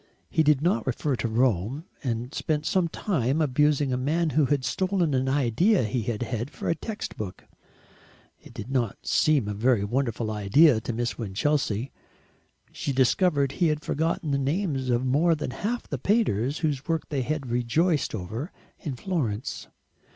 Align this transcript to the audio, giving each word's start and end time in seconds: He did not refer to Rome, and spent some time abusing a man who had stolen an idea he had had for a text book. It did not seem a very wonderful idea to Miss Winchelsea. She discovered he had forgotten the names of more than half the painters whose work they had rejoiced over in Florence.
He 0.31 0.41
did 0.41 0.63
not 0.63 0.87
refer 0.87 1.15
to 1.17 1.27
Rome, 1.27 1.85
and 2.03 2.33
spent 2.33 2.65
some 2.65 2.87
time 2.87 3.39
abusing 3.39 3.93
a 3.93 3.97
man 3.97 4.31
who 4.31 4.45
had 4.45 4.65
stolen 4.65 5.13
an 5.13 5.29
idea 5.29 5.83
he 5.83 6.01
had 6.01 6.23
had 6.23 6.49
for 6.49 6.67
a 6.67 6.73
text 6.73 7.17
book. 7.17 7.43
It 8.39 8.51
did 8.51 8.71
not 8.71 8.97
seem 9.05 9.47
a 9.47 9.53
very 9.53 9.83
wonderful 9.83 10.31
idea 10.31 10.81
to 10.81 10.91
Miss 10.91 11.19
Winchelsea. 11.19 11.91
She 12.71 12.91
discovered 12.91 13.51
he 13.51 13.67
had 13.67 13.83
forgotten 13.83 14.31
the 14.31 14.39
names 14.39 14.89
of 14.89 15.05
more 15.05 15.35
than 15.35 15.51
half 15.51 15.87
the 15.87 15.99
painters 15.99 16.57
whose 16.65 16.87
work 16.87 17.09
they 17.09 17.21
had 17.21 17.51
rejoiced 17.51 18.15
over 18.15 18.51
in 18.79 18.95
Florence. 18.95 19.67